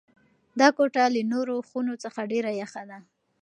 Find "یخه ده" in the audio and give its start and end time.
2.61-2.99